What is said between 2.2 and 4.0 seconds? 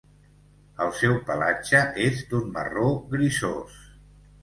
d'un marró grisós.